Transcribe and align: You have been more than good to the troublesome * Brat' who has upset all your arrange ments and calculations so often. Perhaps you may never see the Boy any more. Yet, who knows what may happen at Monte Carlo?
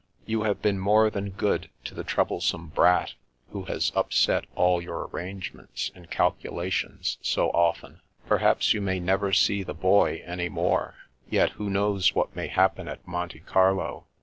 You 0.25 0.41
have 0.41 0.63
been 0.63 0.79
more 0.79 1.11
than 1.11 1.29
good 1.29 1.69
to 1.85 1.93
the 1.93 2.03
troublesome 2.03 2.69
* 2.69 2.73
Brat' 2.73 3.13
who 3.51 3.65
has 3.65 3.91
upset 3.95 4.45
all 4.55 4.81
your 4.81 5.05
arrange 5.07 5.53
ments 5.53 5.91
and 5.93 6.09
calculations 6.09 7.19
so 7.21 7.51
often. 7.51 8.01
Perhaps 8.25 8.73
you 8.73 8.81
may 8.81 8.99
never 8.99 9.31
see 9.31 9.61
the 9.61 9.75
Boy 9.75 10.23
any 10.25 10.49
more. 10.49 10.95
Yet, 11.29 11.51
who 11.51 11.69
knows 11.69 12.15
what 12.15 12.35
may 12.35 12.47
happen 12.47 12.87
at 12.87 13.07
Monte 13.07 13.41
Carlo? 13.41 14.07